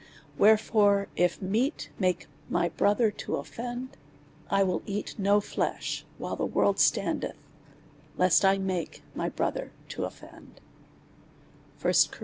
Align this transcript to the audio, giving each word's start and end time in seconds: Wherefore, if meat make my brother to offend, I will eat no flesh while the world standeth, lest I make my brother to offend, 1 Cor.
Wherefore, 0.35 1.09
if 1.15 1.39
meat 1.43 1.91
make 1.99 2.25
my 2.49 2.69
brother 2.69 3.11
to 3.11 3.35
offend, 3.35 3.97
I 4.49 4.63
will 4.63 4.81
eat 4.87 5.13
no 5.19 5.39
flesh 5.39 6.07
while 6.17 6.35
the 6.35 6.43
world 6.47 6.79
standeth, 6.79 7.37
lest 8.17 8.43
I 8.43 8.57
make 8.57 9.03
my 9.13 9.29
brother 9.29 9.71
to 9.89 10.05
offend, 10.05 10.59
1 11.79 11.93
Cor. 12.09 12.19